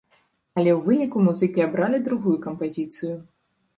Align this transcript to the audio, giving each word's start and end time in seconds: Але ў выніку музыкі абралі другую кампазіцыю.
Але 0.57 0.71
ў 0.77 0.79
выніку 0.87 1.17
музыкі 1.27 1.65
абралі 1.67 1.97
другую 2.07 2.37
кампазіцыю. 2.47 3.15